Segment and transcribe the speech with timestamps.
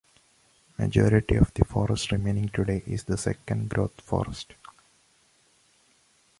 [0.77, 4.55] The majority of the forest remaining today is second growth forest.